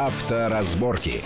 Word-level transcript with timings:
Авторазборки. 0.00 1.22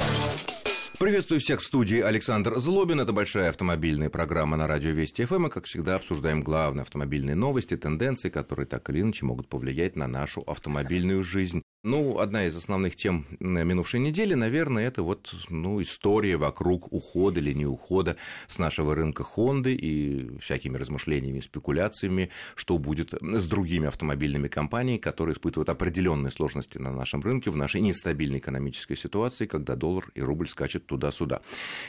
Приветствую 0.99 1.41
всех 1.41 1.60
в 1.60 1.62
студии 1.67 2.00
Александр 2.00 2.58
Злобин. 2.58 3.00
Это 3.00 3.12
большая 3.12 3.50
автомобильная 3.50 4.08
программа 4.08 4.56
на 4.56 4.67
радио 4.67 4.92
Вести 4.92 5.26
ФМ. 5.26 5.49
И, 5.49 5.50
как 5.50 5.67
всегда, 5.67 5.97
обсуждаем 5.97 6.41
главные 6.41 6.81
автомобильные 6.81 7.36
новости, 7.36 7.77
тенденции, 7.77 8.30
которые 8.30 8.64
так 8.64 8.88
или 8.88 9.02
иначе 9.02 9.27
могут 9.27 9.50
повлиять 9.50 9.95
на 9.95 10.06
нашу 10.06 10.40
автомобильную 10.46 11.22
жизнь. 11.22 11.61
Ну, 11.84 12.20
одна 12.20 12.46
из 12.46 12.54
основных 12.54 12.94
тем 12.94 13.26
минувшей 13.40 13.98
недели, 13.98 14.34
наверное, 14.34 14.86
это 14.86 15.02
вот 15.02 15.34
ну, 15.48 15.82
история 15.82 16.36
вокруг 16.36 16.92
ухода 16.92 17.40
или 17.40 17.52
не 17.52 17.66
ухода 17.66 18.16
с 18.46 18.60
нашего 18.60 18.94
рынка 18.94 19.24
Хонды 19.24 19.74
и 19.74 20.38
всякими 20.38 20.76
размышлениями, 20.76 21.40
спекуляциями, 21.40 22.30
что 22.54 22.78
будет 22.78 23.14
с 23.20 23.48
другими 23.48 23.88
автомобильными 23.88 24.46
компаниями, 24.46 24.98
которые 24.98 25.34
испытывают 25.34 25.70
определенные 25.70 26.30
сложности 26.30 26.78
на 26.78 26.92
нашем 26.92 27.20
рынке 27.20 27.50
в 27.50 27.56
нашей 27.56 27.80
нестабильной 27.80 28.38
экономической 28.38 28.95
ситуации, 28.95 29.46
когда 29.46 29.74
доллар 29.74 30.04
и 30.14 30.20
рубль 30.20 30.48
скачут 30.48 30.87
туда-сюда. 30.87 31.40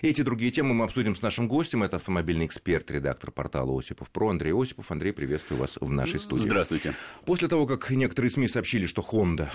Эти 0.01 0.23
другие 0.23 0.51
темы 0.51 0.73
мы 0.73 0.85
обсудим 0.85 1.15
с 1.15 1.21
нашим 1.21 1.47
гостем. 1.47 1.83
Это 1.83 1.97
автомобильный 1.97 2.47
эксперт, 2.47 2.89
редактор 2.89 3.29
портала 3.29 3.77
Осипов 3.77 4.09
Про 4.09 4.29
Андрей 4.29 4.59
Осипов. 4.59 4.89
Андрей, 4.89 5.13
приветствую 5.13 5.59
вас 5.59 5.77
в 5.79 5.91
нашей 5.91 6.19
студии. 6.19 6.45
Здравствуйте. 6.45 6.95
После 7.27 7.47
того, 7.47 7.67
как 7.67 7.91
некоторые 7.91 8.31
СМИ 8.31 8.47
сообщили, 8.47 8.87
что 8.87 9.05
Honda 9.07 9.49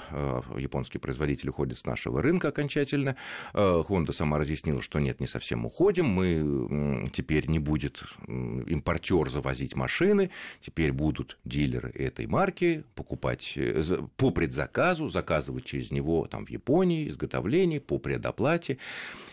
японский 0.57 0.99
производитель 0.99 1.51
уходит 1.51 1.79
с 1.79 1.85
нашего 1.85 2.23
рынка 2.23 2.49
окончательно. 2.49 3.17
Э, 3.55 3.83
Honda 3.89 4.13
сама 4.13 4.39
разъяснила, 4.39 4.83
что 4.83 4.99
нет, 4.99 5.21
не 5.21 5.27
совсем 5.27 5.67
уходим. 5.67 6.07
Мы 6.07 7.09
теперь 7.13 7.49
не 7.49 7.59
будет 7.59 8.03
импортер 8.27 9.31
завозить 9.31 9.77
машины, 9.77 10.31
теперь 10.61 10.93
будут 10.93 11.39
дилеры 11.45 11.91
этой 11.91 12.27
марки 12.27 12.85
покупать 12.95 13.53
э, 13.57 13.83
по 14.17 14.31
предзаказу, 14.31 15.09
заказывать 15.09 15.65
через 15.65 15.91
него 15.91 16.27
там 16.27 16.47
в 16.47 16.51
Японии, 16.51 17.09
изготовление, 17.09 17.81
по 17.81 17.99
предоплате 17.99 18.79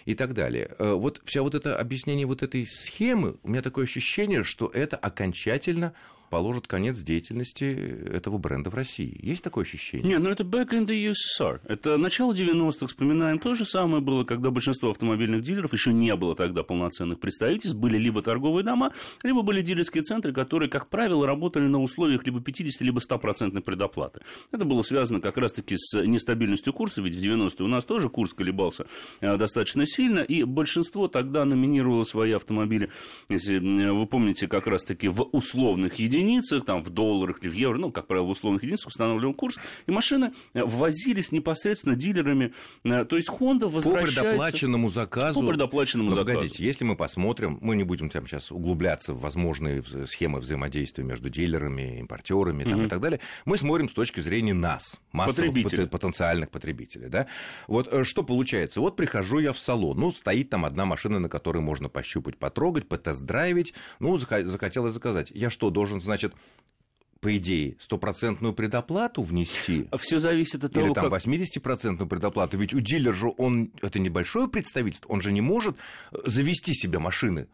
и 0.06 0.16
так 0.16 0.34
далее. 0.34 0.72
Э, 0.78 0.94
вот 0.94 1.22
вся 1.26 1.42
вот 1.42 1.56
это 1.56 1.78
объяснение 1.78 2.26
вот 2.26 2.44
этой 2.44 2.66
схемы, 2.68 3.38
у 3.44 3.50
меня 3.50 3.62
такое 3.62 3.86
ощущение, 3.86 4.44
что 4.44 4.68
это 4.74 4.98
окончательно 4.98 5.94
положит 6.36 6.68
конец 6.68 6.98
деятельности 6.98 7.64
этого 8.12 8.38
бренда 8.38 8.70
в 8.70 8.76
России. 8.76 9.18
Есть 9.22 9.42
такое 9.42 9.64
ощущение? 9.64 10.06
Нет, 10.06 10.22
ну 10.22 10.30
это 10.30 10.44
back 10.44 10.72
in 10.72 10.86
the 10.86 11.14
USSR. 11.14 11.62
Это 11.64 11.96
начало 11.96 12.34
90-х, 12.34 12.88
вспоминаем. 12.88 13.40
То 13.40 13.54
же 13.54 13.64
самое 13.64 14.02
было, 14.02 14.26
когда 14.26 14.50
большинство 14.52 14.90
автомобильных 14.90 15.44
дилеров, 15.44 15.72
еще 15.72 15.94
не 15.94 16.14
было 16.18 16.36
тогда 16.36 16.64
полноценных 16.64 17.22
представительств, 17.22 17.78
были 17.78 17.98
либо 17.98 18.22
торговые 18.22 18.66
дома, 18.66 18.92
либо 19.24 19.44
были 19.44 19.62
дилерские 19.62 20.04
центры, 20.04 20.34
которые, 20.34 20.70
как 20.70 20.90
правило, 20.90 21.26
работали 21.26 21.68
на 21.68 21.82
условиях 21.82 22.26
либо 22.26 22.42
50, 22.42 22.82
либо 22.82 23.00
100% 23.00 23.62
предоплаты. 23.62 24.20
Это 24.52 24.66
было 24.66 24.82
связано 24.82 25.22
как 25.22 25.38
раз-таки 25.38 25.76
с 25.78 25.98
нестабильностью 26.02 26.74
курса, 26.74 27.02
ведь 27.02 27.16
в 27.16 27.18
90-е 27.18 27.64
у 27.64 27.70
нас 27.70 27.86
тоже 27.86 28.10
курс 28.10 28.34
колебался 28.34 28.88
э, 29.22 29.38
достаточно 29.38 29.86
сильно, 29.88 30.20
и 30.20 30.44
большинство 30.44 31.08
тогда 31.08 31.46
номинировало 31.46 32.04
свои 32.04 32.34
автомобили, 32.34 32.90
если 33.30 33.60
вы 33.60 34.06
помните, 34.06 34.50
как 34.50 34.68
раз-таки 34.68 35.08
в 35.08 35.22
условных 35.32 35.96
единицах, 35.96 36.25
единицах, 36.26 36.66
там, 36.66 36.84
в 36.84 36.90
долларах 36.90 37.40
или 37.42 37.50
в 37.50 37.54
евро, 37.54 37.78
ну, 37.78 37.92
как 37.92 38.08
правило, 38.08 38.26
в 38.26 38.30
условных 38.30 38.64
единицах 38.64 38.88
устанавливаем 38.88 39.34
курс, 39.34 39.58
и 39.88 39.92
машины 39.92 40.34
э, 40.54 40.64
ввозились 40.64 41.32
непосредственно 41.32 41.96
дилерами. 41.96 42.54
Э, 42.84 43.06
то 43.06 43.16
есть 43.16 43.30
Honda 43.30 43.68
возвращается... 43.68 44.22
По 44.22 44.28
предоплаченному 44.28 44.90
заказу. 44.90 45.40
По 45.42 45.48
предоплаченному 45.48 46.10
Но, 46.10 46.16
заказу. 46.16 46.40
Погодите, 46.40 46.64
если 46.64 46.84
мы 46.84 46.96
посмотрим, 46.96 47.58
мы 47.62 47.76
не 47.76 47.84
будем 47.84 48.10
там 48.10 48.28
сейчас 48.28 48.52
углубляться 48.52 49.14
в 49.14 49.22
возможные 49.22 49.82
схемы 50.06 50.40
взаимодействия 50.40 51.04
между 51.04 51.30
дилерами, 51.30 52.00
импортерами 52.00 52.64
там, 52.64 52.80
угу. 52.80 52.84
и 52.84 52.88
так 52.88 53.02
далее, 53.02 53.20
мы 53.46 53.58
смотрим 53.58 53.90
с 53.90 53.94
точки 53.94 54.20
зрения 54.20 54.54
нас, 54.54 55.00
массовых 55.12 55.52
Потребители. 55.52 55.86
потенциальных 55.86 56.50
потребителей. 56.50 57.10
Да? 57.10 57.28
Вот 57.68 57.88
э, 57.92 58.04
что 58.04 58.24
получается? 58.24 58.80
Вот 58.80 58.96
прихожу 58.96 59.40
я 59.40 59.54
в 59.54 59.60
салон, 59.60 60.00
ну, 60.00 60.12
стоит 60.12 60.50
там 60.50 60.66
одна 60.66 60.86
машина, 60.86 61.20
на 61.20 61.30
которой 61.30 61.60
можно 61.60 61.90
пощупать, 61.90 62.38
потрогать, 62.38 62.88
потест-драйвить, 62.88 63.74
ну, 64.00 64.18
захотелось 64.18 64.94
заказать. 64.94 65.32
Я 65.32 65.50
что, 65.50 65.70
должен 65.70 66.02
значит, 66.06 66.34
по 67.20 67.36
идее, 67.36 67.76
стопроцентную 67.80 68.54
предоплату 68.54 69.24
внести. 69.24 69.88
Все 69.98 70.20
зависит 70.20 70.64
от 70.64 70.74
того, 70.74 70.86
Или 70.86 70.94
там 70.94 71.10
как... 71.10 71.26
80-процентную 71.26 72.08
предоплату. 72.08 72.58
Ведь 72.58 72.74
у 72.74 72.80
дилера 72.80 73.14
же 73.14 73.34
он, 73.38 73.72
это 73.82 74.00
небольшое 74.00 74.48
представительство, 74.48 75.10
он 75.10 75.22
же 75.22 75.32
не 75.32 75.42
может 75.42 75.76
завести 76.12 76.74
себе 76.74 77.00
машины, 77.00 77.48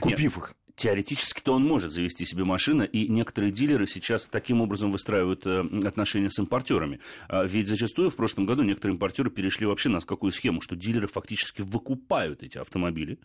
купив 0.00 0.36
Нет. 0.36 0.36
их. 0.36 0.54
Теоретически-то 0.76 1.54
он 1.54 1.64
может 1.64 1.92
завести 1.92 2.24
себе 2.24 2.44
машину, 2.44 2.84
и 2.84 3.08
некоторые 3.08 3.52
дилеры 3.52 3.86
сейчас 3.86 4.26
таким 4.26 4.60
образом 4.60 4.90
выстраивают 4.90 5.46
э, 5.46 5.64
отношения 5.84 6.30
с 6.30 6.38
импортерами. 6.38 7.00
А 7.28 7.44
ведь 7.44 7.68
зачастую 7.68 8.10
в 8.10 8.16
прошлом 8.16 8.44
году 8.44 8.62
некоторые 8.62 8.94
импортеры 8.94 9.30
перешли 9.30 9.66
вообще 9.66 9.88
на 9.88 10.00
какую 10.00 10.32
схему, 10.32 10.60
что 10.60 10.74
дилеры 10.74 11.06
фактически 11.06 11.62
выкупают 11.62 12.42
эти 12.42 12.58
автомобили, 12.58 13.18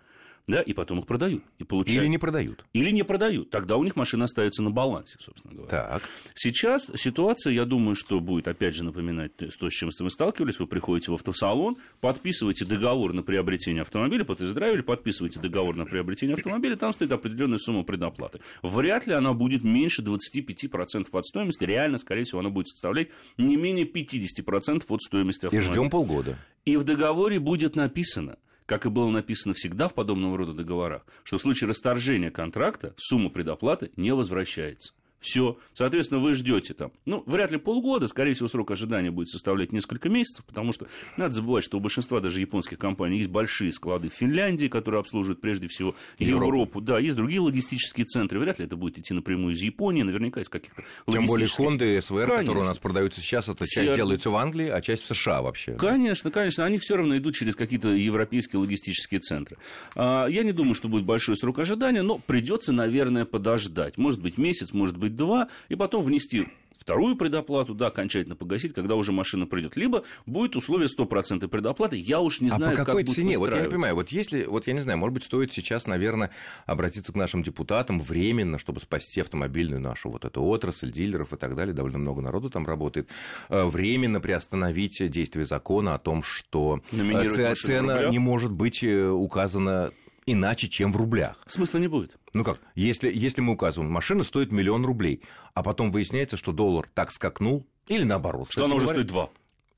да, 0.50 0.62
и 0.62 0.74
потом 0.74 1.00
их 1.00 1.06
продают. 1.06 1.44
И 1.60 1.64
получают... 1.64 2.02
Или 2.02 2.10
не 2.10 2.18
продают. 2.18 2.66
Или 2.74 2.90
не 2.90 3.04
продают. 3.04 3.52
Тогда 3.52 3.78
у 3.78 3.84
них 3.84 3.96
машина 3.96 4.26
остается 4.26 4.64
на 4.64 4.72
балансе, 4.72 5.18
собственно 5.20 5.54
говоря. 5.54 5.70
Так. 5.70 6.04
Сейчас 6.34 6.92
ситуация, 6.96 7.54
я 7.54 7.66
думаю, 7.66 7.96
что 7.96 8.20
будет, 8.20 8.48
опять 8.48 8.74
же, 8.74 8.84
напоминать 8.84 9.36
то, 9.36 9.70
с 9.70 9.74
чем 9.74 9.92
мы 10.00 10.10
сталкивались. 10.10 10.60
Вы 10.60 10.66
приходите 10.66 11.12
в 11.12 11.14
автосалон, 11.14 11.78
подписываете 12.02 12.66
договор 12.66 13.14
на 13.14 13.22
приобретение 13.22 13.82
автомобиля, 13.82 14.24
потездравили, 14.24 14.82
подписываете 14.82 15.40
договор 15.40 15.76
на 15.76 15.86
приобретение 15.86 16.34
автомобиля, 16.34 16.76
там 16.76 16.94
стоит 16.94 17.12
определенная 17.40 17.58
сумма 17.58 17.84
предоплаты. 17.84 18.40
Вряд 18.62 19.08
ли 19.08 19.14
она 19.14 19.34
будет 19.34 19.64
меньше 19.64 20.02
25% 20.02 21.08
от 21.12 21.26
стоимости. 21.26 21.64
Реально, 21.64 21.98
скорее 21.98 22.24
всего, 22.24 22.40
она 22.40 22.50
будет 22.50 22.68
составлять 22.68 23.10
не 23.38 23.56
менее 23.56 23.86
50% 23.86 24.84
от 24.88 25.02
стоимости 25.02 25.46
автомобиля. 25.46 25.70
И 25.70 25.74
ждем 25.74 25.90
полгода. 25.90 26.38
И 26.66 26.76
в 26.78 26.84
договоре 26.84 27.40
будет 27.40 27.76
написано– 27.76 28.38
как 28.66 28.86
и 28.86 28.90
было 28.90 29.10
написано 29.10 29.56
всегда 29.56 29.88
в 29.88 29.96
подобного 29.96 30.38
рода 30.38 30.54
договорах, 30.54 31.04
что 31.24 31.40
в 31.40 31.42
случае 31.42 31.72
расторжения 31.72 32.30
контракта 32.30 32.94
сумма 32.98 33.32
предоплаты 33.32 33.90
не 33.96 34.14
возвращается. 34.14 34.94
Все. 35.20 35.58
Соответственно, 35.74 36.20
вы 36.20 36.34
ждете 36.34 36.74
там, 36.74 36.92
ну, 37.06 37.24
вряд 37.26 37.52
ли 37.52 37.58
полгода, 37.58 38.08
скорее 38.08 38.34
всего, 38.34 38.48
срок 38.48 38.72
ожидания 38.72 39.12
будет 39.12 39.30
составлять 39.30 39.72
несколько 39.72 40.10
месяцев, 40.10 40.46
потому 40.46 40.74
что 40.74 40.88
надо 41.18 41.34
забывать, 41.34 41.64
что 41.64 41.78
у 41.78 41.80
большинства 41.80 42.20
даже 42.20 42.40
японских 42.40 42.78
компаний 42.78 43.18
есть 43.18 43.30
большие 43.30 43.72
склады 43.72 44.10
в 44.10 44.14
Финляндии, 44.14 44.68
которые 44.68 45.00
обслуживают 45.00 45.42
прежде 45.42 45.68
всего 45.68 45.96
Европу. 46.18 46.46
Европу. 46.46 46.82
Да, 46.82 47.00
есть 47.00 47.16
другие 47.16 47.42
логистические 47.42 48.06
центры. 48.06 48.40
Вряд 48.40 48.60
ли 48.60 48.66
это 48.66 48.76
будет 48.76 48.98
идти 48.98 49.14
напрямую 49.14 49.56
из 49.56 49.62
Японии, 49.62 50.04
наверняка 50.04 50.42
из 50.42 50.50
каких-то 50.50 50.84
Тем 51.08 51.26
более 51.26 51.48
Honda 51.48 52.02
СВР, 52.02 52.26
Конечно. 52.26 52.38
которые 52.38 52.64
у 52.64 52.68
нас 52.68 52.78
продаются 52.78 53.22
сейчас, 53.22 53.50
это 53.50 53.66
часть 53.66 53.88
Все... 53.88 53.96
делается 53.96 54.30
в 54.30 54.36
Англии, 54.36 54.68
а 54.68 54.82
часть 54.82 55.04
в 55.04 55.16
США 55.16 55.42
вообще. 55.42 55.74
Конечно, 55.74 56.32
конечно. 56.32 56.66
Они 56.66 56.78
все 56.78 56.96
равно 56.96 57.18
идут 57.18 57.36
через 57.36 57.56
какие-то 57.56 57.90
европейские 57.90 58.60
логистические 58.60 59.20
центры. 59.20 59.58
А, 59.96 60.28
я 60.28 60.44
не 60.44 60.52
думаю, 60.52 60.74
что 60.74 60.88
будет 60.88 61.06
большой 61.06 61.36
срок 61.36 61.60
ожидания, 61.60 62.02
но 62.02 62.18
придется, 62.18 62.72
наверное, 62.72 63.26
подождать. 63.26 63.98
Может 63.98 64.22
быть, 64.22 64.38
месяц, 64.38 64.74
может 64.74 64.98
быть, 64.98 65.09
два, 65.16 65.50
и 65.68 65.76
потом 65.76 66.04
внести 66.04 66.48
вторую 66.80 67.16
предоплату, 67.18 67.76
да, 67.76 67.88
окончательно 67.88 68.36
погасить, 68.36 68.74
когда 68.74 68.96
уже 68.96 69.12
машина 69.12 69.46
придет. 69.46 69.76
Либо 69.76 70.04
будет 70.26 70.56
условие 70.56 70.88
стопроцентной 70.88 71.50
предоплаты. 71.50 71.98
Я 71.98 72.22
уж 72.22 72.40
не 72.40 72.50
знаю, 72.50 72.74
а 72.74 72.78
по 72.78 72.86
какой 72.86 73.04
как 73.04 73.14
цене? 73.14 73.38
Вот 73.38 73.54
я 73.54 73.62
не 73.62 73.70
понимаю, 73.70 73.96
вот 73.96 74.10
если, 74.10 74.46
вот 74.46 74.66
я 74.66 74.74
не 74.74 74.80
знаю, 74.80 74.98
может 74.98 75.14
быть, 75.14 75.24
стоит 75.24 75.52
сейчас, 75.52 75.88
наверное, 75.88 76.32
обратиться 76.66 77.12
к 77.12 77.16
нашим 77.16 77.44
депутатам 77.44 78.00
временно, 78.00 78.58
чтобы 78.58 78.80
спасти 78.80 79.22
автомобильную 79.22 79.82
нашу 79.82 80.10
вот 80.10 80.26
эту 80.26 80.44
отрасль, 80.44 80.92
дилеров 80.92 81.34
и 81.34 81.38
так 81.38 81.56
далее, 81.56 81.74
довольно 81.74 82.00
много 82.00 82.22
народу 82.22 82.50
там 82.50 82.66
работает, 82.66 83.10
э, 83.50 83.66
временно 83.66 84.22
приостановить 84.22 84.98
действие 85.12 85.46
закона 85.46 85.96
о 85.96 86.00
том, 86.00 86.24
что 86.24 86.82
э, 86.92 87.56
цена 87.56 88.10
не 88.10 88.20
может 88.20 88.52
быть 88.52 88.84
э, 88.84 89.10
указана 89.10 89.92
иначе, 90.32 90.68
чем 90.68 90.92
в 90.92 90.98
рублях. 90.98 91.38
Смысла 91.48 91.78
не 91.80 91.88
будет. 91.88 92.18
Ну 92.34 92.44
как, 92.44 92.60
если, 92.76 93.12
если 93.12 93.42
мы 93.42 93.54
указываем, 93.54 93.92
машина 93.92 94.24
стоит 94.24 94.52
миллион 94.52 94.86
рублей, 94.86 95.22
а 95.54 95.64
потом 95.64 95.92
выясняется, 95.92 96.38
что 96.38 96.52
доллар 96.52 96.90
так 96.94 97.12
скакнул, 97.12 97.68
или 97.88 98.04
наоборот. 98.04 98.52
Что 98.52 98.66
она 98.66 98.76
уже 98.76 98.86
говоря, 98.86 99.00
стоит 99.00 99.08
два. 99.08 99.30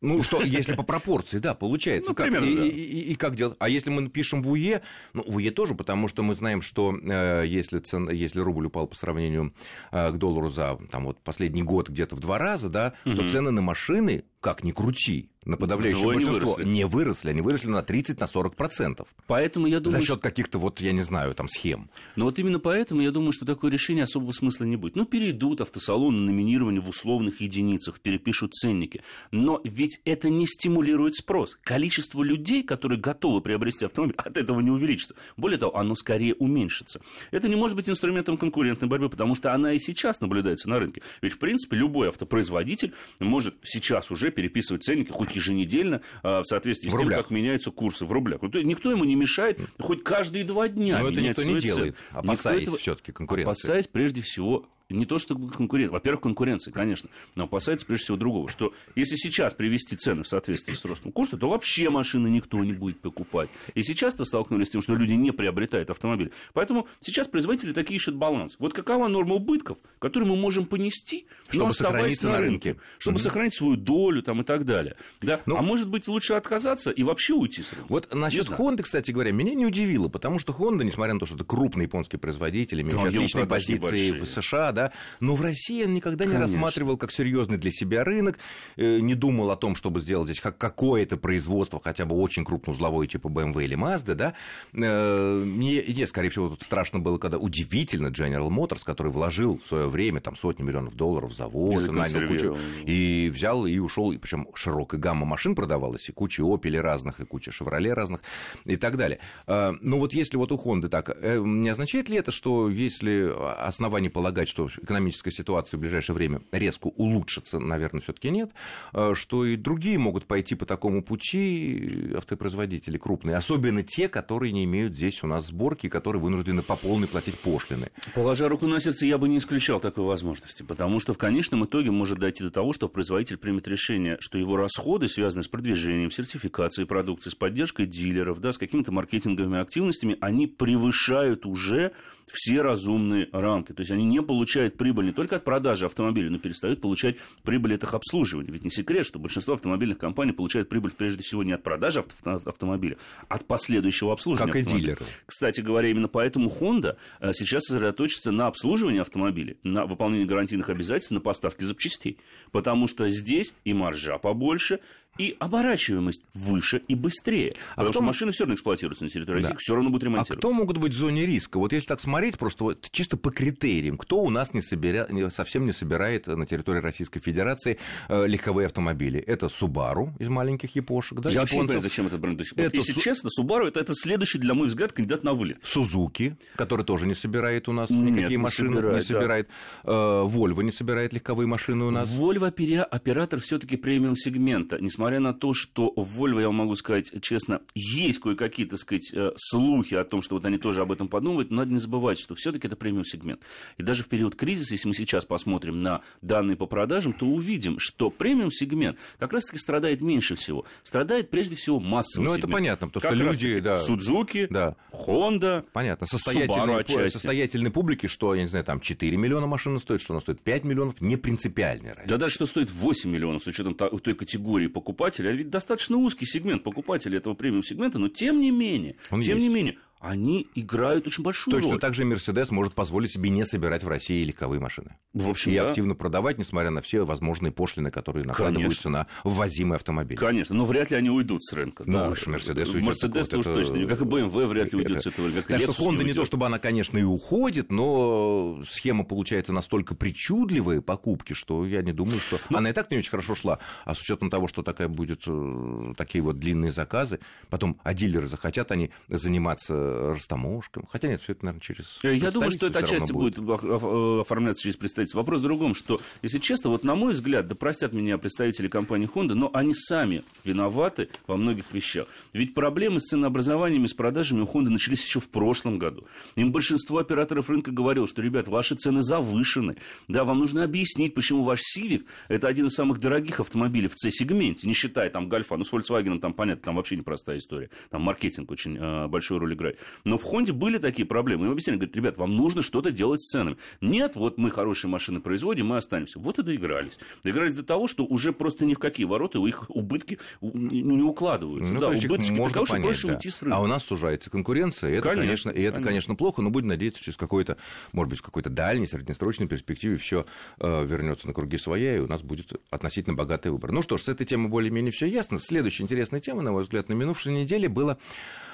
Ну, 0.02 0.24
что, 0.24 0.42
если 0.42 0.74
по 0.74 0.82
пропорции, 0.82 1.38
да, 1.38 1.54
получается. 1.54 2.12
Ну, 2.12 2.16
как, 2.16 2.26
примерно, 2.26 2.46
и, 2.46 2.56
да. 2.56 2.66
и, 2.66 2.70
и, 2.70 3.12
и 3.12 3.16
как 3.16 3.36
делать? 3.36 3.56
А 3.60 3.70
если 3.70 3.92
мы 3.92 4.10
пишем 4.10 4.42
в 4.42 4.50
УЕ, 4.50 4.82
ну, 5.14 5.24
в 5.28 5.36
УЕ 5.36 5.52
тоже, 5.52 5.76
потому 5.76 6.08
что 6.08 6.24
мы 6.24 6.36
знаем, 6.36 6.64
что 6.64 6.98
э, 7.00 7.44
если, 7.46 7.78
цен, 7.78 8.10
если 8.10 8.40
рубль 8.40 8.66
упал 8.66 8.88
по 8.88 8.96
сравнению 8.96 9.54
э, 9.92 10.12
к 10.12 10.18
доллару 10.18 10.50
за 10.50 10.80
там, 10.92 11.06
вот, 11.06 11.22
последний 11.22 11.62
год 11.62 11.90
где-то 11.90 12.16
в 12.16 12.20
два 12.20 12.40
раза, 12.40 12.70
да, 12.70 12.94
угу. 13.06 13.16
то 13.16 13.30
цены 13.30 13.52
на 13.52 13.62
машины, 13.62 14.26
как 14.42 14.64
ни 14.64 14.72
крути, 14.72 15.30
на 15.46 15.58
подавляющее 15.58 16.00
Вдвое 16.02 16.16
большинство 16.16 16.50
не 16.50 16.54
выросли. 16.56 16.74
не 16.74 16.86
выросли, 16.86 17.30
они 17.30 17.42
выросли 17.42 17.68
на 17.70 17.82
30 17.82 18.20
на 18.20 18.28
40 18.28 18.56
процентов. 18.56 19.08
Поэтому 19.28 19.66
я 19.68 19.80
думаю, 19.80 20.00
за 20.00 20.06
счет 20.06 20.18
что... 20.18 20.30
каких-то 20.30 20.60
вот 20.60 20.82
я 20.82 20.92
не 20.92 21.02
знаю 21.02 21.34
там 21.34 21.48
схем. 21.48 21.90
Но 22.16 22.26
вот 22.26 22.38
именно 22.38 22.60
поэтому 22.60 23.02
я 23.02 23.12
думаю, 23.12 23.32
что 23.32 23.46
такое 23.46 23.72
решение 23.72 24.04
особого 24.04 24.32
смысла 24.34 24.66
не 24.66 24.76
будет. 24.76 24.96
Ну 24.96 25.06
перейдут 25.06 25.62
автосалоны 25.62 26.20
номинирование 26.20 26.82
в 26.82 26.90
условных 26.90 27.42
единицах, 27.42 28.00
перепишут 28.02 28.54
ценники, 28.54 29.02
но 29.32 29.62
ведь 29.64 30.02
это 30.06 30.30
не 30.30 30.46
стимулирует 30.46 31.16
спрос. 31.16 31.58
Количество 31.64 32.22
людей, 32.22 32.62
которые 32.62 33.00
готовы 33.00 33.42
приобрести 33.42 33.86
автомобиль, 33.86 34.16
от 34.18 34.38
этого 34.38 34.60
не 34.60 34.70
увеличится. 34.70 35.16
Более 35.38 35.58
того, 35.58 35.76
оно 35.76 35.96
скорее 35.96 36.36
уменьшится. 36.36 37.02
Это 37.32 37.48
не 37.48 37.56
может 37.56 37.76
быть 37.76 37.90
инструментом 37.90 38.38
конкурентной 38.38 38.88
борьбы, 38.88 39.10
потому 39.10 39.34
что 39.34 39.54
она 39.54 39.74
и 39.74 39.80
сейчас 39.80 40.22
наблюдается 40.22 40.70
на 40.70 40.80
рынке. 40.80 41.02
Ведь 41.22 41.34
в 41.34 41.40
принципе 41.40 41.78
любой 41.78 42.10
автопроизводитель 42.10 42.94
может 43.20 43.56
сейчас 43.64 44.12
уже 44.12 44.31
переписывать 44.32 44.84
ценники 44.84 45.12
хоть 45.12 45.36
еженедельно 45.36 46.02
в 46.24 46.44
соответствии 46.44 46.90
в 46.90 46.92
с 46.92 46.94
тем, 46.94 47.02
рублях. 47.02 47.22
как 47.22 47.32
меняются 47.32 47.72
курсы 47.72 48.06
в 48.06 48.12
рублях. 48.12 48.42
Никто 48.42 48.92
ему 48.92 49.04
не 49.04 49.16
мешает 49.16 49.60
хоть 49.80 50.04
каждые 50.04 50.44
два 50.44 50.68
дня 50.68 51.00
Но 51.00 51.10
это 51.10 51.22
никто 51.22 51.44
не 51.44 51.60
делает, 51.60 51.96
опасаясь 52.12 52.70
все-таки 52.70 53.12
конкуренции. 53.12 53.52
Опасаясь 53.52 53.88
прежде 53.88 54.22
всего 54.22 54.68
не 54.94 55.06
то, 55.06 55.18
что 55.18 55.36
конкурент, 55.36 55.92
во-первых, 55.92 56.22
конкуренции, 56.22 56.72
конечно, 56.72 57.10
но 57.36 57.46
опасается 57.46 57.86
прежде 57.86 58.06
всего 58.06 58.18
другого, 58.18 58.50
что 58.50 58.74
если 58.96 59.16
сейчас 59.16 59.54
привести 59.54 59.96
цены 59.96 60.24
в 60.24 60.28
соответствии 60.28 60.74
с 60.74 60.86
ростом 60.86 61.12
курса, 61.12 61.38
то 61.38 61.50
вообще 61.50 61.90
машины 61.90 62.28
никто 62.28 62.64
не 62.64 62.74
будет 62.74 63.00
покупать. 63.00 63.50
И 63.76 63.84
сейчас-то 63.84 64.24
столкнулись 64.24 64.68
с 64.68 64.72
тем, 64.72 64.82
что 64.82 64.96
люди 64.96 65.14
не 65.14 65.32
приобретают 65.32 65.90
автомобиль. 65.90 66.32
Поэтому 66.54 66.88
сейчас 67.00 67.28
производители 67.28 67.74
такие 67.74 67.98
ищут 67.98 68.16
баланс. 68.16 68.56
Вот 68.60 68.74
какова 68.74 69.08
норма 69.08 69.36
убытков, 69.36 69.78
которую 70.00 70.30
мы 70.30 70.36
можем 70.36 70.66
понести, 70.66 71.28
чтобы 71.50 71.74
сохраниться 71.74 72.30
на 72.30 72.38
рынке, 72.40 72.72
рынке 72.72 72.82
чтобы 72.98 73.16
угу. 73.16 73.24
сохранить 73.24 73.56
свою 73.56 73.76
долю 73.76 74.24
там, 74.24 74.42
и 74.42 74.44
так 74.44 74.66
далее. 74.66 74.96
Да? 75.22 75.40
Ну, 75.46 75.58
а 75.58 75.62
может 75.62 75.90
быть, 75.90 76.08
лучше 76.08 76.34
отказаться 76.34 76.92
и 76.92 77.04
вообще 77.04 77.34
уйти 77.34 77.64
с 77.64 77.74
рынка? 77.74 77.88
Вот 77.90 78.14
насчет 78.14 78.48
Honda, 78.48 78.82
кстати 78.82 79.12
говоря, 79.12 79.32
меня 79.32 79.54
не 79.54 79.66
удивило, 79.66 80.08
потому 80.08 80.40
что 80.40 80.54
Honda, 80.54 80.84
несмотря 80.84 81.14
на 81.14 81.20
то, 81.20 81.26
что 81.26 81.36
это 81.36 81.44
крупный 81.44 81.86
японский 81.86 82.18
производитель, 82.18 82.82
имеющий 82.82 83.08
отличные 83.08 83.46
позиции 83.46 84.12
в 84.12 84.26
США, 84.26 84.72
да, 84.72 84.81
да, 84.82 84.92
но 85.20 85.36
в 85.36 85.42
России 85.42 85.84
он 85.84 85.94
никогда 85.94 86.26
Конечно. 86.26 86.38
не 86.38 86.44
рассматривал 86.44 86.98
как 86.98 87.12
серьезный 87.12 87.58
для 87.58 87.72
себя 87.72 88.04
рынок, 88.04 88.40
э, 88.78 89.00
не 89.00 89.16
думал 89.16 89.52
о 89.52 89.56
том, 89.56 89.76
чтобы 89.76 90.02
сделать 90.02 90.28
здесь 90.28 90.42
как 90.42 90.58
какое-то 90.58 91.18
производство, 91.18 91.80
хотя 91.84 92.06
бы 92.06 92.16
очень 92.16 92.46
крупноузловое, 92.46 93.08
типа 93.08 93.28
BMW 93.28 93.64
или 93.64 93.78
Mazda, 93.78 94.16
да. 94.16 94.34
Э, 94.74 95.44
мне, 95.46 95.84
нет, 95.84 96.10
скорее 96.10 96.30
всего, 96.30 96.50
тут 96.50 96.64
страшно 96.64 97.00
было, 97.00 97.18
когда 97.18 97.38
удивительно 97.38 98.08
General 98.08 98.50
Motors, 98.50 98.82
который 98.84 99.12
вложил 99.12 99.60
в 99.64 99.68
свое 99.68 99.88
время 99.88 100.22
там 100.22 100.36
сотни 100.36 100.64
миллионов 100.64 100.96
долларов 100.96 101.32
в 101.32 101.36
завод, 101.36 101.92
нанял 101.92 102.28
кучу, 102.28 102.58
и 102.86 103.32
взял 103.34 103.66
и 103.66 103.78
ушел, 103.78 104.12
и 104.12 104.18
причем 104.18 104.48
широкая 104.56 105.00
гамма 105.00 105.26
машин 105.26 105.56
продавалась, 105.56 106.10
и 106.10 106.12
куча 106.12 106.42
Opel 106.42 106.80
разных, 106.80 107.20
и 107.20 107.26
куча 107.26 107.52
Chevrolet 107.52 107.94
разных, 107.94 108.22
и 108.66 108.78
так 108.78 108.98
далее. 108.98 109.20
Э, 109.48 109.74
но 109.82 110.00
вот 110.00 110.14
если 110.14 110.38
вот 110.38 110.52
у 110.52 110.58
Honda 110.58 110.90
так, 110.90 111.16
не 111.22 111.70
означает 111.70 112.10
ли 112.10 112.18
это, 112.18 112.32
что 112.32 112.70
если 112.70 113.32
основания 113.60 114.10
полагать, 114.10 114.48
что 114.48 114.68
экономическая 114.80 115.32
ситуация 115.32 115.78
в 115.78 115.82
ближайшее 115.82 116.16
время 116.16 116.42
резко 116.52 116.88
улучшится, 116.88 117.60
наверное, 117.60 118.02
все-таки 118.02 118.30
нет, 118.30 118.52
э, 118.94 119.14
что 119.16 119.46
и 119.46 119.56
другие 119.56 119.98
могут 119.98 120.26
пойти 120.26 120.56
по 120.56 120.66
такому 120.66 121.04
пути, 121.04 122.14
автопроизводители 122.18 122.98
крупные, 122.98 123.36
особенно 123.36 123.84
те, 123.84 124.08
которые 124.08 124.52
не 124.52 124.66
имеют 124.66 124.96
здесь 124.96 125.24
у 125.24 125.28
нас 125.28 125.48
сборки, 125.48 125.90
которые 125.90 126.22
вынуждены 126.22 126.62
по 126.62 126.76
полной 126.76 127.08
платить 127.08 127.38
пошлины. 127.40 127.92
Положа 128.16 128.48
руку 128.50 128.68
на 128.68 128.80
сердце, 128.80 129.06
я 129.06 129.18
бы 129.18 129.28
не 129.28 129.38
исключал 129.38 129.80
такой 129.80 130.06
возможности, 130.06 130.64
потому 130.64 131.00
что 131.00 131.14
в 131.14 131.18
конечном 131.18 131.66
итоге 131.66 131.92
может 131.92 132.20
дойти 132.20 132.44
до 132.44 132.52
того, 132.52 132.74
что 132.74 132.88
производитель 132.88 133.38
примет 133.38 133.68
решение, 133.68 134.18
что 134.20 134.38
его 134.38 134.58
расходы, 134.58 135.10
связанные 135.10 135.44
с 135.44 135.48
продвижением, 135.48 136.12
сертификацией 136.12 136.88
продукции, 136.88 137.30
с 137.30 137.36
поддержкой 137.36 137.86
дилеров, 137.86 138.40
да, 138.40 138.54
с 138.54 138.58
какими-то 138.58 138.92
маркетинговыми 138.92 139.60
активностями, 139.60 140.18
они 140.22 140.48
превышают 140.48 141.46
уже 141.46 141.94
все 142.28 142.62
разумные 142.62 143.28
рамки. 143.32 143.74
То 143.74 143.82
есть 143.82 143.92
они 143.92 144.06
не 144.06 144.22
получают 144.22 144.51
прибыль 144.60 145.06
не 145.06 145.12
только 145.12 145.38
от 145.38 145.44
продажи 145.44 145.86
автомобилей, 145.86 146.30
но 146.30 146.40
перестают 146.40 146.82
получать 146.82 147.18
прибыль 147.44 147.76
от 147.76 147.84
их 147.84 147.94
обслуживания. 147.94 148.52
Ведь 148.52 148.64
не 148.64 148.70
секрет, 148.70 149.06
что 149.06 149.20
большинство 149.20 149.54
автомобильных 149.54 149.98
компаний 149.98 150.32
получают 150.32 150.70
прибыль 150.70 150.92
прежде 150.92 151.24
всего 151.24 151.44
не 151.44 151.54
от 151.54 151.64
продажи 151.64 152.04
автомобиля, 152.24 152.98
а 153.28 153.36
от 153.36 153.46
последующего 153.46 154.14
обслуживания. 154.14 154.52
Как 154.52 154.62
и 154.62 154.66
дилеры. 154.66 155.06
Кстати 155.26 155.62
говоря, 155.62 155.90
именно 155.90 156.08
поэтому 156.08 156.50
Honda 156.50 156.98
э, 157.20 157.32
сейчас 157.34 157.64
сосредоточится 157.64 158.32
на 158.32 158.48
обслуживании 158.48 159.02
автомобиля, 159.02 159.56
на 159.64 159.86
выполнении 159.86 160.26
гарантийных 160.26 160.70
обязательств, 160.70 161.12
на 161.12 161.22
поставке 161.22 161.66
запчастей. 161.66 162.18
Потому 162.52 162.88
что 162.88 163.08
здесь 163.10 163.54
и 163.64 163.74
маржа 163.74 164.18
побольше, 164.18 164.80
и 165.18 165.36
оборачиваемость 165.40 166.22
выше 166.34 166.82
и 166.88 166.96
быстрее. 166.96 167.54
А 167.76 167.82
потому 167.82 167.90
кто... 167.90 167.94
что 167.94 168.02
машины 168.04 168.32
все 168.32 168.44
равно 168.44 168.56
эксплуатируются 168.56 169.04
на 169.04 169.10
территории 169.10 169.42
да. 169.42 169.50
России, 169.50 169.58
все 169.60 169.76
равно 169.76 169.90
будут 169.90 170.04
ремонтировать. 170.04 170.38
А 170.38 170.40
кто 170.40 170.54
могут 170.54 170.78
быть 170.78 170.94
в 170.94 170.96
зоне 170.96 171.26
риска? 171.26 171.60
Вот 171.60 171.74
если 171.74 171.88
так 171.88 172.00
смотреть, 172.00 172.38
просто 172.38 172.64
вот 172.64 172.90
чисто 172.92 173.18
по 173.18 173.30
критериям, 173.30 173.98
кто 173.98 174.22
у 174.22 174.30
нас 174.30 174.54
не 174.54 174.62
собира... 174.62 175.08
совсем 175.30 175.66
не 175.66 175.74
собирает 175.74 176.28
на 176.28 176.46
территории 176.46 176.80
Российской 176.80 177.20
Федерации 177.20 177.78
э, 178.08 178.26
легковые 178.26 178.68
автомобили? 178.68 179.20
Это 179.20 179.48
Subaru 179.48 180.12
из 180.18 180.30
маленьких 180.30 180.76
япошек. 180.76 181.20
Да, 181.20 181.30
Я 181.30 181.42
вообще 181.42 181.58
не 181.58 181.62
понимаю, 181.64 181.82
зачем 181.82 182.08
этот 182.08 182.20
бренд 182.20 182.38
до 182.38 182.46
сих 182.46 182.56
пор. 182.56 182.66
Это 182.66 182.78
Если 182.78 182.94
су... 182.94 183.02
честно, 183.02 183.30
Subaru 183.38 183.68
это, 183.68 183.82
это 183.82 183.94
следующий, 183.94 184.40
для 184.40 184.54
моего 184.54 184.68
взгляда, 184.68 184.94
кандидат 184.94 185.24
на 185.24 185.34
вылет. 185.34 185.60
Сузуки, 185.64 186.38
который 186.56 186.86
тоже 186.86 187.06
не 187.06 187.16
собирает 187.16 187.68
у 187.68 187.74
нас 187.74 187.90
никакие 187.90 188.38
Нет, 188.38 188.40
машины, 188.40 188.70
не 188.70 188.76
собирает. 188.76 188.98
Не 188.98 189.06
собирает. 189.06 189.50
Да. 189.84 189.92
Э, 189.92 189.94
Volvo 190.26 190.64
не 190.64 190.72
собирает 190.72 191.12
легковые 191.12 191.48
машины 191.48 191.84
у 191.84 191.92
нас. 191.92 192.10
Volvo 192.10 192.48
оператор 192.82 193.40
все-таки 193.42 193.76
премиум 193.76 194.16
сегмента, 194.16 194.78
несмотря 194.80 195.01
на 195.10 195.34
то, 195.34 195.54
что 195.54 195.92
в 195.96 196.20
Volvo, 196.20 196.40
я 196.40 196.48
вам 196.48 196.56
могу 196.56 196.76
сказать 196.76 197.12
честно, 197.22 197.62
есть 197.76 198.20
кое-какие, 198.20 198.66
так 198.66 198.80
сказать, 198.80 199.12
э, 199.14 199.32
слухи 199.36 199.96
о 199.96 200.04
том, 200.04 200.22
что 200.22 200.36
вот 200.36 200.46
они 200.46 200.58
тоже 200.58 200.82
об 200.82 200.92
этом 200.92 201.08
подумывают, 201.08 201.52
но 201.52 201.58
надо 201.58 201.74
не 201.74 201.80
забывать, 201.80 202.20
что 202.20 202.36
все-таки 202.36 202.68
это 202.68 202.76
премиум 202.76 203.06
сегмент. 203.06 203.42
И 203.78 203.84
даже 203.84 204.04
в 204.04 204.08
период 204.08 204.36
кризиса, 204.36 204.74
если 204.74 204.88
мы 204.88 204.94
сейчас 204.94 205.26
посмотрим 205.26 205.80
на 205.80 206.02
данные 206.22 206.56
по 206.56 206.66
продажам, 206.66 207.14
то 207.14 207.26
увидим, 207.26 207.80
что 207.80 208.10
премиум 208.10 208.52
сегмент 208.52 208.98
как 209.20 209.34
раз-таки 209.34 209.58
страдает 209.58 210.02
меньше 210.02 210.36
всего. 210.36 210.66
Страдает 210.84 211.30
прежде 211.30 211.56
всего 211.56 211.80
массовый 211.80 212.28
Ну, 212.28 212.36
это 212.36 212.48
понятно, 212.48 212.88
потому 212.88 213.16
что 213.16 213.24
люди, 213.24 213.60
да. 213.60 213.78
Судзуки, 213.78 214.48
да. 214.50 214.76
Honda, 214.92 215.66
Понятно, 215.74 216.06
состоятельной, 216.08 217.12
состоятельной 217.12 217.72
публики, 217.72 218.08
что, 218.08 218.36
я 218.36 218.42
не 218.42 218.48
знаю, 218.48 218.66
там 218.66 218.80
4 218.80 219.18
миллиона 219.18 219.48
машин 219.48 219.78
стоит, 219.80 220.02
что 220.02 220.14
она 220.14 220.22
стоит 220.22 220.42
5 220.42 220.64
миллионов, 220.64 221.02
не 221.02 221.18
принципиальная 221.18 221.94
разница. 221.94 222.10
Да 222.10 222.18
даже 222.18 222.36
что 222.36 222.46
стоит 222.46 222.72
8 222.72 223.10
миллионов 223.10 223.44
с 223.44 223.48
учетом 223.48 223.76
той 223.76 224.16
категории 224.16 224.68
покупателя, 224.92 225.30
а 225.30 225.34
ведь 225.34 225.50
достаточно 225.50 225.72
достаточно 225.72 225.98
узкий 225.98 226.26
сегмент 226.26 226.64
покупателей 226.64 227.18
этого 227.18 227.34
премиум-сегмента, 227.34 227.98
но 228.00 228.10
тем 228.10 228.40
не 228.40 228.52
менее, 228.52 228.96
Он 229.10 229.22
тем 229.22 229.38
есть. 229.38 229.48
не 229.48 229.54
менее, 229.54 229.78
они 230.02 230.48
играют 230.56 231.06
очень 231.06 231.24
большую 231.24 231.54
Точно 231.54 231.74
роль. 231.74 231.80
так 231.80 231.94
же 231.94 232.04
Мерседес 232.06 232.50
может 232.50 232.74
позволить 232.74 233.12
себе 233.12 233.30
не 233.30 233.46
собирать 233.46 233.84
в 233.84 233.88
России 233.88 234.24
легковые 234.24 234.60
машины. 234.60 234.96
В 235.14 235.30
общем, 235.30 235.52
и 235.52 235.56
да. 235.56 235.70
активно 235.70 235.94
продавать, 235.94 236.40
несмотря 236.40 236.72
на 236.72 236.82
все 236.82 237.06
возможные 237.06 237.52
пошлины, 237.52 237.92
которые 237.92 238.26
накладываются 238.26 238.84
Конечно. 238.84 238.90
на 238.90 239.08
ввозимые 239.24 239.76
автомобили. 239.76 240.18
Конечно, 240.18 240.56
но 240.56 240.66
вряд 240.66 240.90
ли 240.90 240.98
они 240.98 241.12
уйдут 241.12 241.44
с 241.44 241.54
рынка. 241.54 241.84
Ну, 241.86 242.16
да. 242.16 242.16
Мерседес 242.32 242.70
уйдет. 242.70 242.88
Мерседес 242.88 243.28
уж 243.32 243.46
это... 243.46 243.54
точно, 243.54 243.88
как 243.88 244.02
и 244.02 244.06
BMW 244.06 244.48
вряд 244.48 244.74
ли 244.74 244.80
уйдет 244.80 244.92
это... 244.98 245.02
с 245.02 245.08
этого 245.08 245.28
рынка. 245.28 245.48
Так 245.48 245.62
что 245.62 245.72
Honda 245.84 246.04
не 246.04 246.14
то, 246.14 246.26
чтобы 246.26 246.48
она, 246.48 246.58
конечно, 246.58 246.98
и 246.98 247.04
уходит, 247.04 247.72
но 247.72 248.64
схема 248.68 249.04
получается 249.04 249.54
настолько 249.54 249.94
причудливые 249.94 250.82
покупки, 250.82 251.34
что 251.34 251.64
я 251.64 251.84
не 251.84 251.94
думаю, 251.94 252.20
что... 252.20 252.40
Но... 252.50 252.58
Она 252.58 252.72
и 252.72 252.74
так 252.74 252.90
не 252.90 252.98
очень 252.98 253.12
хорошо 253.12 253.36
шла, 253.36 253.60
а 253.86 253.94
с 253.94 254.02
учетом 254.02 254.32
того, 254.32 254.48
что 254.48 254.64
такая 254.64 254.88
будет, 254.88 255.24
э, 255.28 255.94
такие 255.96 256.24
вот 256.24 256.40
длинные 256.40 256.72
заказы, 256.72 257.20
потом, 257.50 257.80
а 257.84 257.94
дилеры 257.94 258.26
захотят 258.26 258.72
они 258.72 258.90
заниматься 259.08 259.91
растаможкой, 260.14 260.72
слишком. 260.72 260.86
Хотя 260.92 261.08
нет, 261.08 261.22
все 261.22 261.34
это, 261.34 261.46
наверное, 261.46 261.62
через 261.62 262.00
э, 262.04 262.16
Я 262.16 262.32
думаю, 262.32 262.52
что 262.52 262.68
это 262.68 262.80
отчасти 262.80 263.12
будет. 263.12 263.40
будет 263.40 263.64
э, 263.64 264.22
оформляться 264.22 264.64
через 264.64 264.76
представительство. 264.78 265.20
Вопрос 265.20 265.42
в 265.42 265.44
другом, 265.44 265.76
что, 265.76 266.02
если 266.22 266.40
честно, 266.40 266.70
вот 266.70 266.84
на 266.84 266.96
мой 266.96 267.14
взгляд, 267.14 267.48
да 267.48 267.56
простят 267.56 267.94
меня 267.94 268.18
представители 268.18 268.68
компании 268.68 269.10
Honda, 269.14 269.34
но 269.34 269.50
они 269.54 269.74
сами 269.74 270.24
виноваты 270.44 271.10
во 271.28 271.38
многих 271.38 271.74
вещах. 271.74 272.08
Ведь 272.34 272.54
проблемы 272.54 273.00
с 273.00 273.10
ценообразованием 273.10 273.86
и 273.86 273.88
с 273.88 273.94
продажами 273.94 274.42
у 274.42 274.46
Honda 274.46 274.70
начались 274.70 275.04
еще 275.04 275.20
в 275.20 275.30
прошлом 275.30 275.80
году. 275.80 276.06
Им 276.36 276.52
большинство 276.52 276.98
операторов 276.98 277.50
рынка 277.50 277.72
говорило, 277.72 278.08
что, 278.08 278.22
ребят, 278.22 278.48
ваши 278.48 278.76
цены 278.76 279.02
завышены. 279.02 279.78
Да, 280.08 280.24
вам 280.24 280.40
нужно 280.40 280.64
объяснить, 280.64 281.14
почему 281.14 281.44
ваш 281.44 281.62
Civic– 281.62 282.06
это 282.28 282.48
один 282.48 282.68
из 282.68 282.74
самых 282.74 283.00
дорогих 283.00 283.40
автомобилей 283.40 283.88
в 283.88 283.94
C-сегменте, 283.96 284.68
не 284.68 284.74
считая 284.74 285.10
там 285.10 285.30
Гольфа. 285.30 285.58
Ну, 285.58 285.64
с 285.64 285.72
Volkswagen 285.72 286.20
там, 286.20 286.34
понятно, 286.34 286.64
там 286.64 286.76
вообще 286.76 286.96
непростая 286.96 287.38
история. 287.38 287.70
Там 287.90 288.02
маркетинг 288.02 288.52
очень 288.52 288.78
э, 288.78 289.08
большую 289.08 289.40
роль 289.40 289.54
играет. 289.54 289.80
Но 290.06 290.18
в 290.18 290.26
Honda 290.26 290.54
были 290.54 290.78
такие 290.78 291.06
проблемы. 291.06 291.46
Им 291.46 291.52
объясняли, 291.52 291.78
говорят, 291.78 291.96
ребят, 291.96 292.18
вам 292.18 292.36
нужно 292.36 292.62
что-то 292.62 292.92
делать 292.92 293.22
с 293.22 293.30
ценами. 293.30 293.58
Нет, 293.82 294.16
вот 294.16 294.38
мы 294.38 294.52
хорошие 294.52 294.90
машины 294.90 295.20
производим, 295.20 295.68
мы 295.68 295.78
останемся. 295.78 296.20
Вот 296.20 296.40
и 296.40 296.44
доигрались. 296.44 297.00
Доигрались 297.24 297.56
до 297.56 297.64
того, 297.64 297.88
что 297.88 298.06
уже 298.06 298.34
просто 298.34 298.66
ни 298.66 298.74
в 298.74 298.80
какие 298.80 299.06
ворота 299.06 299.40
у 299.40 299.48
их 299.48 299.70
убытки 299.70 300.20
не 300.42 301.04
укладываются. 301.04 301.74
Ну, 301.74 301.80
да, 301.80 301.90
убытки 301.90 302.32
можно 302.32 302.46
таковы, 302.46 302.68
понять, 302.68 302.86
проще 302.86 303.08
да. 303.08 303.14
уйти 303.16 303.30
с 303.30 303.42
рынка. 303.42 303.58
А 303.58 303.62
у 303.62 303.68
нас 303.68 303.84
сужается 303.84 304.30
конкуренция, 304.30 304.92
и 304.92 304.94
это, 304.94 305.10
конечно, 305.10 305.32
конечно, 305.32 305.50
и 305.50 305.62
это, 305.62 305.76
конечно. 305.76 305.92
конечно, 305.92 306.16
плохо, 306.16 306.42
но 306.42 306.50
будем 306.50 306.68
надеяться, 306.68 307.04
через 307.04 307.18
какой-то, 307.18 307.58
может 307.94 308.10
быть, 308.10 308.20
в 308.20 308.24
какой-то 308.24 308.50
дальней, 308.50 308.88
среднесрочной 308.88 309.48
перспективе 309.48 309.98
все 309.98 310.26
э, 310.60 310.86
вернется 310.86 311.28
на 311.28 311.34
круги 311.34 311.58
своя, 311.58 311.98
и 311.98 312.00
у 312.00 312.08
нас 312.08 312.22
будет 312.22 312.54
относительно 312.70 313.16
богатый 313.16 313.52
выбор. 313.52 313.72
Ну 313.72 313.82
что 313.82 313.98
ж, 313.98 314.04
с 314.04 314.08
этой 314.10 314.26
темой 314.26 314.50
более-менее 314.50 314.92
все 314.92 315.06
ясно. 315.06 315.40
Следующая 315.40 315.84
интересная 315.84 316.20
тема, 316.20 316.42
на 316.42 316.52
мой 316.52 316.64
взгляд, 316.64 316.90
на 316.90 316.94
минувшей 316.94 317.34
неделе 317.34 317.70
было 317.70 317.98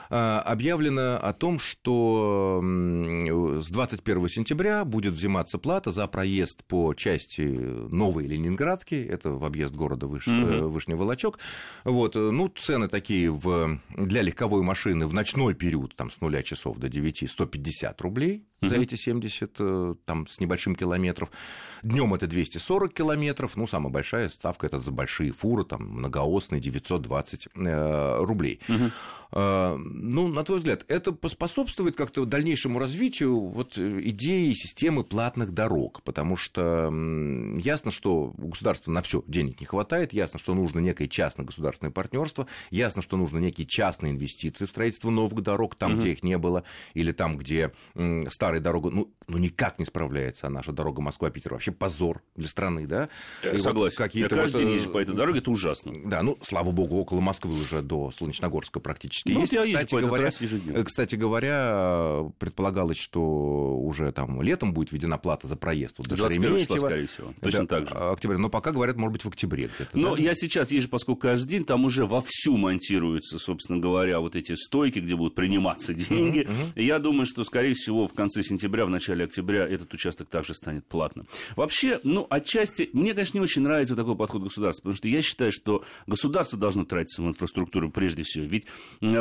объявлено 0.10 1.18
о 1.18 1.34
том, 1.34 1.60
что 1.60 2.62
с 2.62 3.70
21 3.70 4.30
сентября 4.30 4.86
будет 4.86 5.14
взиматься 5.14 5.58
плата 5.58 5.92
за 5.92 6.08
проезд 6.08 6.64
по 6.66 6.94
части 6.94 7.42
Новой 7.42 8.24
Ленинградки, 8.26 8.96
это 8.96 9.32
в 9.32 9.44
объезд 9.44 9.76
города 9.76 10.08
Выш... 10.08 10.28
mm-hmm. 10.28 10.68
Вышний 10.68 10.96
Волочок. 10.96 11.40
Вот, 11.84 12.16
э, 12.16 12.20
ну, 12.20 12.48
цены 12.50 12.88
такие 12.88 13.32
в... 13.32 13.80
для 13.96 14.22
легковой 14.22 14.64
машины 14.64 15.08
в 15.08 15.14
ночной 15.14 15.54
период, 15.54 15.96
там, 15.96 16.12
с 16.12 16.22
нуля 16.22 16.44
часов 16.44 16.78
до 16.78 16.90
9, 16.90 17.30
150 17.30 18.02
рублей 18.02 18.46
за 18.62 18.76
эти 18.76 18.96
70 18.96 19.56
э, 19.60 19.96
там, 20.06 20.28
с 20.28 20.40
небольшим 20.40 20.76
километров. 20.76 21.30
Днем 21.84 22.14
это 22.14 22.28
240 22.28 22.94
километров. 22.94 23.56
Ну, 23.56 23.68
самая 23.68 23.92
большая 23.92 24.30
ставка 24.30 24.66
это 24.66 24.80
за 24.80 24.92
большие 24.92 25.32
фуры, 25.32 25.64
там, 25.64 25.84
многоосные 25.88 26.60
920 26.60 27.50
э, 27.54 28.24
рублей. 28.24 28.60
Угу. 28.68 28.92
Э, 29.32 29.76
ну, 29.78 30.28
на 30.28 30.44
твой 30.44 30.60
взгляд, 30.60 30.86
это 30.88 31.12
поспособствует 31.12 31.96
как-то 31.96 32.26
дальнейшему 32.26 32.80
развитию 32.80 33.40
вот, 33.40 33.78
э, 33.78 34.02
идеи 34.06 34.54
системы 34.54 35.04
платных 35.04 35.52
дорог? 35.52 36.02
Потому 36.04 36.38
что 36.38 36.92
ясно, 37.58 37.92
что 37.92 38.34
у 38.38 38.48
государства 38.48 38.92
на 38.92 39.02
все 39.02 39.24
денег 39.28 39.60
не 39.60 39.66
хватает, 39.66 40.14
ясно, 40.14 40.40
что 40.40 40.54
нужно 40.54 40.80
некое 40.80 41.08
частно-государственное 41.08 41.92
партнерство, 41.92 42.48
ясно, 42.72 43.02
что 43.02 43.18
нужно 43.18 43.40
некие 43.40 43.68
частные 43.68 44.14
инвестиции 44.14 44.66
в 44.66 44.70
строительство 44.70 45.10
новых 45.10 45.42
дорог, 45.42 45.76
там, 45.76 45.94
угу. 45.94 46.02
где 46.02 46.12
их 46.12 46.24
не 46.24 46.38
было, 46.38 46.64
или 46.94 47.12
там, 47.12 47.38
где 47.38 47.72
старая 48.30 48.60
дорога, 48.60 48.90
ну, 48.90 49.12
ну 49.28 49.38
никак 49.38 49.80
не 49.80 49.86
справляется 49.86 50.50
наша 50.50 50.72
дорога 50.72 51.02
Москва-Питер, 51.02 51.54
вообще 51.54 51.72
позор 51.72 52.22
для 52.36 52.48
страны, 52.48 52.88
да? 52.88 53.10
И 53.44 53.58
Согласен. 53.58 54.04
Вот 54.04 54.14
Я 54.16 54.30
каждый 54.30 54.54
вот, 54.54 54.60
день 54.60 54.72
езжу 54.76 54.92
по 54.92 55.00
этой 55.00 55.16
дороге, 55.16 55.40
это 55.40 55.52
ужасно. 55.52 55.94
Да, 56.06 56.24
ну, 56.24 56.38
слава 56.42 56.72
богу, 56.72 56.98
около 56.98 57.20
Москвы 57.20 57.54
уже 57.60 57.82
до 57.82 58.12
Солнечногорска 58.12 58.80
практически 58.80 59.17
ну, 59.26 59.42
есть. 59.42 59.54
Кстати, 59.54 59.96
говоря, 59.96 60.32
кстати 60.84 61.16
говоря, 61.16 62.32
предполагалось, 62.40 62.98
что 62.98 63.78
уже 63.78 64.12
там 64.12 64.42
летом 64.42 64.74
будет 64.74 64.92
введена 64.92 65.18
плата 65.18 65.48
за 65.48 65.56
проезд. 65.56 65.96
Вот, 65.98 66.08
21 66.08 66.58
числа, 66.58 66.78
скорее 66.78 67.08
всего. 67.08 67.34
Точно 67.42 67.68
да, 67.68 67.80
так 67.80 67.90
же. 67.90 67.94
Октября. 67.94 68.38
Но 68.38 68.50
пока 68.50 68.72
говорят, 68.72 68.98
может 68.98 69.14
быть, 69.14 69.26
в 69.26 69.28
октябре 69.28 69.70
где-то. 69.74 69.98
Но 69.98 70.16
да? 70.16 70.22
я 70.22 70.36
сейчас 70.36 70.72
езжу, 70.72 70.90
поскольку 70.90 71.22
каждый 71.22 71.50
день 71.50 71.66
там 71.66 71.86
уже 71.86 72.06
вовсю 72.06 72.58
монтируются, 72.58 73.40
собственно 73.40 73.80
говоря, 73.80 74.20
вот 74.20 74.36
эти 74.36 74.54
стойки, 74.56 75.00
где 75.00 75.16
будут 75.16 75.36
приниматься 75.36 75.94
деньги. 75.94 76.42
Uh-huh. 76.42 76.82
Я 76.82 77.00
думаю, 77.00 77.26
что, 77.26 77.44
скорее 77.44 77.74
всего, 77.74 78.08
в 78.08 78.14
конце 78.14 78.44
сентября, 78.44 78.86
в 78.86 78.90
начале 78.90 79.26
октября 79.26 79.68
этот 79.68 79.94
участок 79.94 80.30
также 80.30 80.54
станет 80.54 80.86
платным. 80.86 81.28
Вообще, 81.56 82.00
ну, 82.04 82.28
отчасти, 82.30 82.90
мне, 82.94 83.14
конечно, 83.14 83.38
не 83.38 83.44
очень 83.44 83.62
нравится 83.62 83.96
такой 83.96 84.16
подход 84.16 84.44
государства, 84.44 84.84
потому 84.84 84.98
что 84.98 85.08
я 85.08 85.22
считаю, 85.22 85.52
что 85.52 85.84
государство 86.06 86.58
должно 86.58 86.86
тратиться 86.86 87.22
в 87.22 87.28
инфраструктуру 87.28 87.90
прежде 87.92 88.24
всего. 88.24 88.46
Ведь 88.46 88.66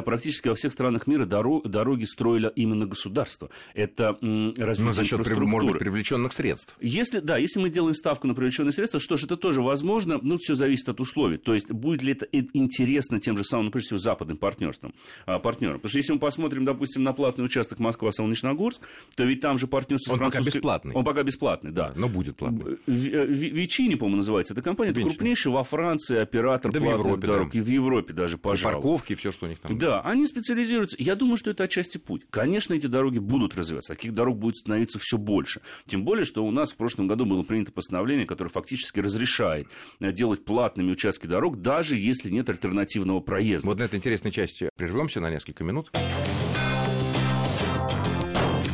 практически 0.02 0.48
во 0.48 0.54
всех 0.54 0.72
странах 0.72 1.06
мира 1.06 1.24
дороги 1.26 2.04
строили 2.04 2.50
именно 2.54 2.86
государство. 2.86 3.50
Это 3.74 4.16
развитие 4.20 4.86
Но 4.86 4.92
за 4.92 5.04
счет, 5.04 5.26
может 5.40 5.70
быть, 5.70 5.78
привлеченных 5.78 6.32
средств. 6.32 6.76
Если, 6.80 7.20
да, 7.20 7.36
если 7.36 7.60
мы 7.60 7.70
делаем 7.70 7.94
ставку 7.94 8.26
на 8.26 8.34
привлеченные 8.34 8.72
средства, 8.72 9.00
что 9.00 9.16
ж, 9.16 9.24
это 9.24 9.36
тоже 9.36 9.62
возможно, 9.62 10.18
но 10.22 10.38
все 10.38 10.54
зависит 10.54 10.88
от 10.88 11.00
условий. 11.00 11.38
То 11.38 11.54
есть, 11.54 11.70
будет 11.70 12.02
ли 12.02 12.12
это 12.12 12.26
интересно 12.30 13.20
тем 13.20 13.36
же 13.36 13.44
самым, 13.44 13.66
ну, 13.66 13.70
прежде 13.70 13.88
всего, 13.88 13.98
западным 13.98 14.36
партнерством, 14.36 14.94
а, 15.26 15.38
партнерам. 15.38 15.76
Потому 15.76 15.88
что 15.90 15.98
если 15.98 16.12
мы 16.12 16.18
посмотрим, 16.18 16.64
допустим, 16.64 17.02
на 17.02 17.12
платный 17.12 17.44
участок 17.44 17.78
Москва-Солнечногорск, 17.78 18.82
то 19.14 19.24
ведь 19.24 19.40
там 19.40 19.58
же 19.58 19.66
партнерство 19.66 20.12
Он 20.12 20.18
французской... 20.18 20.44
пока 20.44 20.56
бесплатный. 20.58 20.94
Он 20.94 21.04
пока 21.04 21.22
бесплатный, 21.22 21.72
да. 21.72 21.92
но 21.96 22.08
будет 22.08 22.36
платный. 22.36 22.78
Э, 22.86 23.26
Вичини, 23.26 23.94
по-моему, 23.94 24.18
называется 24.18 24.54
эта 24.54 24.62
компания. 24.62 24.90
Это 24.90 25.00
крупнейший 25.00 25.52
во 25.52 25.64
Франции 25.64 26.18
оператор 26.18 26.72
да 26.72 26.80
платных 26.80 27.00
в 27.00 27.06
Европе, 27.06 27.26
дорог. 27.26 27.52
Да. 27.52 27.58
И 27.58 27.62
в 27.62 27.68
Европе 27.68 28.12
даже, 28.12 28.38
пожалуй. 28.38 28.72
И 28.72 28.74
парковки, 28.74 29.14
все, 29.14 29.32
что 29.32 29.46
у 29.46 29.48
них 29.48 29.58
там. 29.58 29.75
Да, 29.78 30.00
они 30.00 30.26
специализируются. 30.26 30.96
Я 30.98 31.14
думаю, 31.14 31.36
что 31.36 31.50
это 31.50 31.64
отчасти 31.64 31.98
путь. 31.98 32.22
Конечно, 32.30 32.74
эти 32.74 32.86
дороги 32.86 33.18
будут 33.18 33.56
развиваться. 33.56 33.94
Таких 33.94 34.14
дорог 34.14 34.38
будет 34.38 34.56
становиться 34.56 34.98
все 34.98 35.18
больше. 35.18 35.60
Тем 35.86 36.04
более, 36.04 36.24
что 36.24 36.44
у 36.44 36.50
нас 36.50 36.72
в 36.72 36.76
прошлом 36.76 37.06
году 37.06 37.26
было 37.26 37.42
принято 37.42 37.72
постановление, 37.72 38.26
которое 38.26 38.50
фактически 38.50 39.00
разрешает 39.00 39.68
э, 40.00 40.12
делать 40.12 40.44
платными 40.44 40.92
участки 40.92 41.26
дорог, 41.26 41.60
даже 41.60 41.96
если 41.96 42.30
нет 42.30 42.48
альтернативного 42.48 43.20
проезда. 43.20 43.68
Вот 43.68 43.78
на 43.78 43.82
этой 43.84 43.96
интересной 43.96 44.30
части 44.30 44.70
прервемся 44.76 45.20
на 45.20 45.30
несколько 45.30 45.64
минут. 45.64 45.90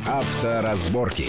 Авторазборки. 0.06 1.28